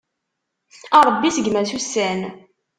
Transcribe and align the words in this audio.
A 0.97 0.99
Ṛebbi 1.07 1.29
seggem-as 1.35 1.71
ussan. 1.77 2.19